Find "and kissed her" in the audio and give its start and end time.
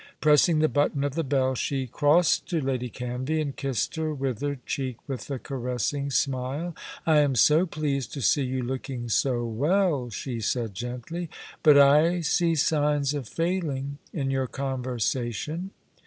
3.39-4.11